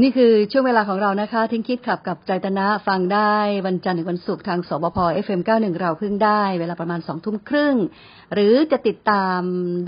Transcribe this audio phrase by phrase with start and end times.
[0.00, 7.76] นี่คือช่วงเวลาของเรานะคะ ทิ้งคิดขับกับใจตนะฟังได้วันจันทร์ถึงวันศุกร์ทางสบพ FM91 เราพิ่งได้ เวลาประมาณสองทุ่มครึ่ง
[8.34, 9.40] หรือจะติดตาม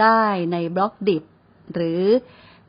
[0.03, 1.23] ได้ในบล็อกดิบ
[1.75, 2.03] หรือ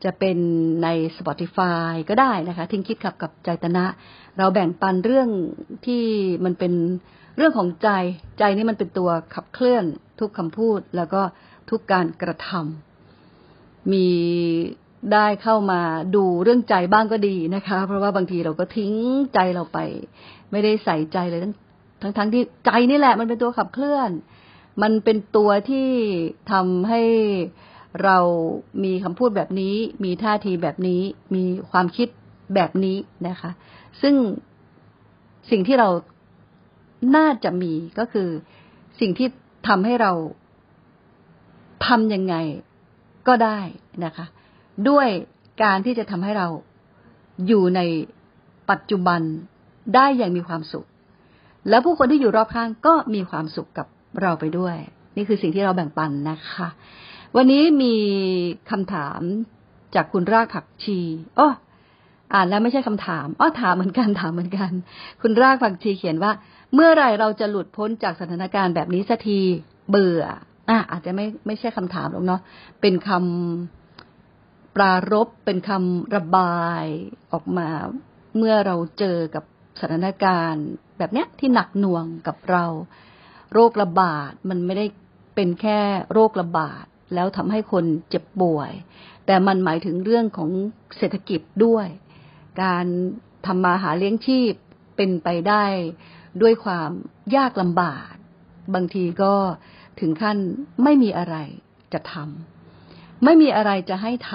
[0.03, 0.37] จะเป็น
[0.83, 0.87] ใน
[1.17, 3.85] Spotify ก็ได้นะคะ ทิ้งคิดขับกับใจตนะ
[4.37, 5.29] เราแบ่งปันเรื่อง
[5.85, 6.03] ที่
[6.45, 6.73] มันเป็น
[7.37, 7.89] เรื่องของใจ
[8.39, 9.85] ใจนี่มันเป็นตัวขับเคลื่อน
[10.19, 11.21] ทุกคำพูดแล้วก็
[11.69, 14.07] ทุกการกระทำมี
[15.13, 15.81] ได้เข้ามา
[16.15, 18.93] ดูเรื่องใจบ้างก็ดีนะคะ เพราะว่าบางทีเราก็ทิ้ง
[19.33, 19.79] ใจเราไป
[20.51, 21.53] ไม่ได้ใส่ใจเลยทั้ง
[22.01, 24.11] ทั้งทั้งที่ใจนี่แหละ มันเป็นตัวขับเคลื่อน
[24.81, 25.89] มันเป็นตัวที่
[26.51, 27.01] ทำให้
[28.03, 28.17] เรา
[28.83, 31.01] มีคำพูดแบบนี้ มีท่าทีแบบนี้
[31.35, 32.07] มีความคิด
[32.55, 33.51] แบบนี้นะคะ
[34.01, 34.15] ซึ่ง
[35.51, 35.89] สิ่งที่เรา
[37.15, 38.29] น่าจะมีก็คือ
[38.99, 39.27] สิ่งที่
[39.67, 40.11] ทำให้เรา
[41.87, 42.35] ทำยังไง
[43.27, 43.59] ก็ได้
[44.05, 44.25] นะคะ
[44.89, 45.07] ด้วย
[45.63, 46.47] การที่จะทำให้เรา
[47.47, 47.81] อยู่ใน
[48.69, 49.21] ปัจจุบัน
[49.95, 50.85] ได้อย่างมีความสุข
[51.69, 53.87] แล้วผู้คนที่อยู่รอบข้างก็มีความสุขกับ
[54.21, 54.75] เราไปด้วย
[55.15, 56.67] นี่คือสิ่งที่เราแบ่งปันนะคะ
[57.35, 57.95] วันนี้มี
[58.71, 59.21] คำถาม
[59.95, 60.99] จากคุณรากผักชี
[61.39, 61.49] อ้อ
[62.33, 64.71] อ่านแล้วไม่ใช่คำถามอ้อถามเหมือนกันถามเหมือนกัน
[65.21, 66.31] คุณรากผักชีเขียนว่า
[66.73, 69.39] เมื่อไรเราจะหลุดพ้นจากสถานการณ์แบบนี้สักที
[69.89, 70.23] เบื่อ
[70.69, 72.41] อะอาจจะไม่ไม่ใช่คำถามหรอกเนาะ
[72.81, 73.84] เป็นคำ
[74.75, 76.83] ปรารบเป็นคำระบาย
[77.31, 77.69] ออกมา
[78.37, 79.43] เมื่อเราเจอกับ
[79.79, 80.67] สถานการณ์
[80.97, 82.65] แบบเนี้ยที่หนักหน่วงกับเรา
[83.53, 84.85] โรคระบาดมันไม่ได้
[85.35, 85.79] เป็นแค่
[86.13, 88.71] โรคระบาดแล้วทำให้คนเจ็บป่วย
[89.25, 90.49] แต่มันหมายถึงเรื่องของ
[90.97, 91.87] เศรษฐกิจด้วย
[92.63, 92.85] การ
[93.45, 94.53] ทำมาหาเลี้ยงชีพ
[94.95, 95.65] เป็นไปได้
[96.41, 96.89] ด้วยความ
[97.35, 98.11] ยากลำบาก
[98.73, 99.33] บางทีก็
[99.99, 100.37] ถึงขั้น
[100.83, 101.35] ไม่มีอะไร
[101.93, 102.54] จะทำ
[103.23, 104.31] ไม่มีอะไรจะให้ท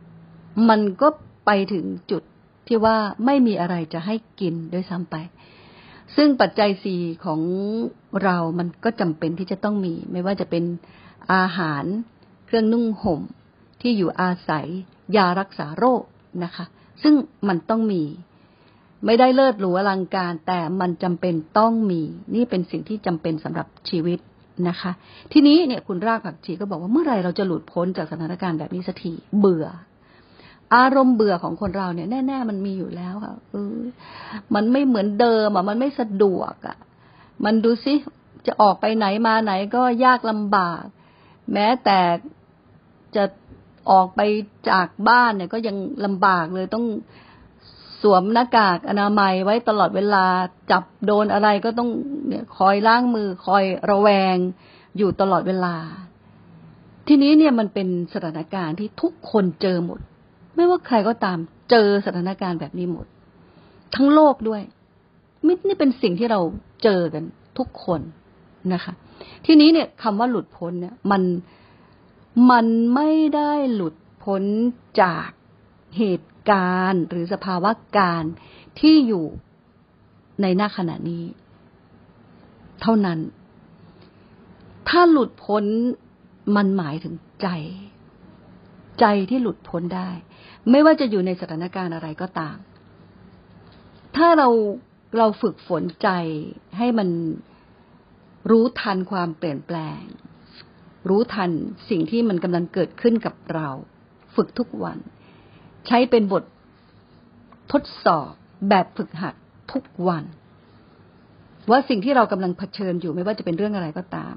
[0.00, 1.08] ำมันก็
[1.46, 2.22] ไปถึงจุด
[2.66, 5.16] ที่ว่าไม่มีอะไรจะให้กินด้วยซ้ำไป
[6.16, 7.40] ซึ่งปัจจัยสี่ของ
[8.22, 10.64] เรามันก็จำเป็นที่จะต้องมี ไม่ว่าจะเป็น
[11.32, 11.84] อาหาร
[12.46, 13.20] เครื่องนุ่งห่ม
[13.80, 14.66] ที่อยู่อาศัย
[15.16, 16.02] ยารักษาโรค
[16.44, 16.64] นะคะ
[17.02, 17.14] ซึ่ง
[17.48, 18.02] มันต้องมี
[19.04, 22.02] ไม่ได้เลิศหรูอลังการ แต่มันจำเป็นต้องมี
[22.34, 24.18] นี่เป็นสิ่งที่จำเป็นสำหรับชีวิต
[24.68, 24.92] นะคะ
[25.32, 29.66] ทีนี้เนี่ยคุณรากผักชีก็บอกว่าเมื่อไรเราจะหลุดพ้นจากสถานการณ์แบบนี้สักทีเบื่อ
[30.74, 33.76] อารมณ์เบื่อของคนเราเนี่ยแน่ ๆ มันมีอยู่แล้วค่ะเออ
[34.54, 36.76] มันไม่เหมือนเดิมอะมันไม่สะดวกอะ
[37.44, 37.94] มันดูสิ
[38.46, 40.82] จะออกไปไหนมาไหนก็ยากลำบาก
[41.52, 42.00] แม้แต่
[43.16, 43.24] จะ
[43.90, 44.20] ออกไป
[44.70, 46.86] จากบ้านเนี่ย ก็ยังลำบากเลยต้อง
[48.02, 50.24] สวมหน้ากากอนามัยไว้ตลอดเวลา
[50.70, 51.90] จับโดนอะไรก็ต้อง
[52.28, 54.36] เนี่ยคอยล้างมือคอยระแวง
[54.96, 55.76] อยู่ตลอดเวลา
[57.08, 60.00] ทีนี้เนี่ยมันเป็นสถานการณ์ที่ทุกคนเจอหมด
[60.54, 61.38] ไม่ว่าใครก็ตาม
[61.70, 63.06] เจอสถานการณ์แบบนี้หมด
[63.94, 64.62] ทั้งโลกด้วย
[65.46, 66.40] มินี่เป็นสิ่งที่เรา
[66.82, 67.24] เจอกัน
[67.58, 68.00] ทุกคน
[68.72, 68.92] นะคะ
[69.46, 71.22] ทีนี้เนี่ยคำว่าหลุดพ้นเนี่ย มัน
[72.50, 73.94] มันไม่ได้หลุด
[74.24, 74.42] พ้น
[75.02, 75.28] จาก
[75.98, 78.24] เหตุการณ์หรือสภาวะการ
[78.80, 79.24] ที่อยู่
[80.42, 81.24] ในหน้าขณะนี้
[82.82, 83.18] เท่านั้น
[84.88, 85.64] ถ้าหลุดพ้น
[86.56, 87.48] มันหมายถึงใจ
[89.00, 90.10] ใจที่หลุดพ้นได้
[90.70, 92.56] ไม่ว่าจะอยู่ในสถานการณ์อะไรก็ตาม
[94.16, 94.48] ถ้าเรา
[95.18, 96.08] เราฝึกฝนใจ
[96.78, 97.08] ให้มัน
[98.50, 100.02] รู้ทันความเปลี่ยนแปลง
[101.08, 101.50] รู้ทัน
[101.88, 103.68] สิ่งที่มันกำลังเกิดขึ้นกับเรา
[104.34, 104.98] ฝึกทุกวัน
[105.86, 106.44] ใช้เป็นบท
[107.72, 108.30] ทดสอบ
[108.68, 109.34] แบบฝึกหัด
[109.72, 110.24] ทุกวัน
[111.70, 114.34] ว่าสิ่งที่เรากำลังเผชิญอยู่ไม่ว่าจะเป็นเรื่องอะไรก็ตาม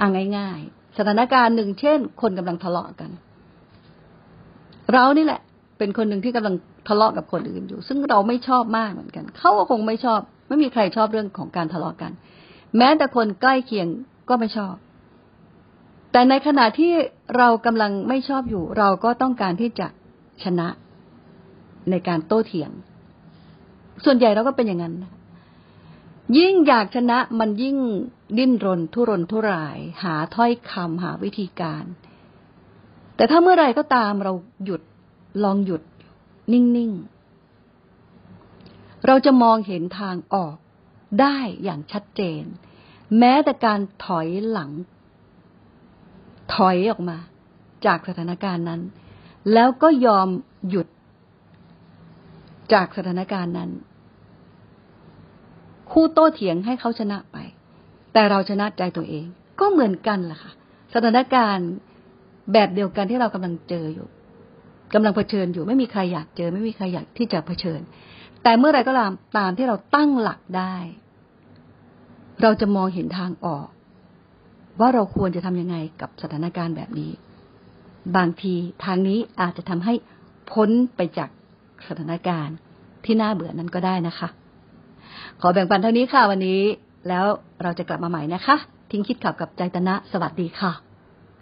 [0.00, 0.08] อ่า
[0.38, 3.10] ง่าย ๆ สถานการณ์หนึ่งเช่น คนกำลังทะเลาะกัน
[4.92, 5.40] เรานี่แหละ
[5.78, 6.54] เป็นคนหนึ่งที่กำลัง
[6.88, 12.12] ทะเลาะกับคนอื่นอยู่ ซึ่งเราไม่ชอบมากเหมือนกัน เขาก็คงไม่ชอบ ไม่มีใครชอบเรื่องของการทะเลาะกัน
[12.78, 13.88] แม้แต่คนใกล้เคียง
[14.28, 14.74] ก็ไม่ชอบ
[16.12, 16.92] แต่ในขณะที่
[17.36, 19.86] เรากำลังไม่ชอบอยู่ เราก็ต้องการที่จะ
[20.44, 20.68] ชนะ
[21.90, 22.70] ในการโต้เถียง
[24.04, 24.94] ส่วนใหญ่เราก็เป็นอย่างนั้น
[26.38, 27.78] ยิ่งอยากชนะมันยิ่ง
[28.38, 31.84] ดิ้นรนทุรนทุราย หาถ้อยคำหาวิธีการ
[33.16, 34.32] แต่ถ้าเมื่อไรก็ตามเรา
[34.64, 34.82] หยุด
[35.44, 35.82] ลองหยุด
[36.52, 36.92] นิ่ง
[38.18, 40.56] ๆ เราจะมองเห็นทางออก
[41.20, 42.42] ได้อย่างชัดเจน
[43.18, 44.70] แม้แต่การถอยหลัง
[46.54, 47.18] ถอยออกมา
[47.86, 48.80] จากสถานการณ์นั้น
[49.52, 50.28] แล้วก็ยอม
[50.68, 50.88] หยุด
[52.72, 53.70] จากสถานการณ์นั้น
[55.92, 57.36] คู่โต้เถียงให้เขาชนะไป
[58.12, 59.26] แต่เราชนะใจตัวเอง
[59.60, 60.52] ก็เหมือนกันล่ะค่ะ
[60.94, 61.70] สถานการณ์
[62.52, 64.08] แบบเดียวกันที่เรากำลังเจออยู่
[64.94, 67.80] กำลังเผชิญอยู่ไม่มีใครอยากเจอ ไม่มีใครอยากที่จะเผชิญ
[68.42, 70.74] แต่เมื่อไรก็ตามตามที่เราตั้งหลักได้
[72.42, 73.66] เราจะมองเห็นทางออก
[74.80, 77.12] ว่าเราควรจะทำยังไงกับสถานการณ์แบบนี้
[78.16, 78.54] บางที
[78.84, 79.94] ทางนี้อาจจะทำให้
[80.52, 81.30] พ้นไปจาก
[81.88, 82.56] สถานการณ์
[83.04, 84.28] ที่น่าเบื่อนั้นก็ได้นะคะ
[85.40, 86.60] ขอแบ่งปันเท่านี้ค่ะวันนี้
[87.08, 87.24] แล้ว
[87.62, 88.56] เราจะกลับมาใหม่นะคะ
[88.90, 90.91] ทิ้งคิดขับกับใจตนะ สวัสดีค่ะ